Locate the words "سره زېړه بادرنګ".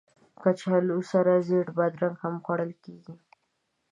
1.11-2.15